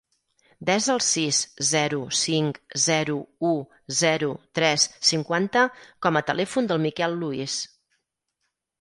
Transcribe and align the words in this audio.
Desa 0.69 0.87
el 0.93 1.01
sis, 1.07 1.41
zero, 1.71 1.99
cinc, 2.21 2.57
zero, 2.87 3.19
u, 3.51 3.53
zero, 4.01 4.33
tres, 4.61 4.89
cinquanta 5.13 5.67
com 6.07 6.23
a 6.23 6.27
telèfon 6.35 6.73
del 6.73 6.87
Miquel 6.91 7.19
Luis. 7.25 7.65